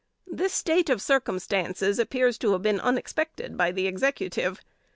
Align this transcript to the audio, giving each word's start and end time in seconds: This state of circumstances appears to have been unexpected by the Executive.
This 0.25 0.51
state 0.51 0.89
of 0.89 0.99
circumstances 0.99 1.99
appears 1.99 2.39
to 2.39 2.53
have 2.53 2.63
been 2.63 2.79
unexpected 2.79 3.55
by 3.55 3.71
the 3.71 3.85
Executive. 3.85 4.59